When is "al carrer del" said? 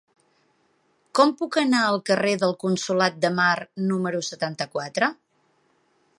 1.89-2.57